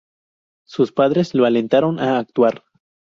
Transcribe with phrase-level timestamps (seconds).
[0.65, 2.63] Sus padres lo alentaron a actuar.